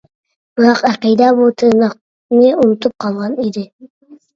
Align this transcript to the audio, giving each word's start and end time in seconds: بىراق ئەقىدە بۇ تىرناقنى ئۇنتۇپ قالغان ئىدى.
بىراق 0.59 0.81
ئەقىدە 0.89 1.29
بۇ 1.41 1.47
تىرناقنى 1.65 2.51
ئۇنتۇپ 2.59 3.01
قالغان 3.09 3.41
ئىدى. 3.51 3.73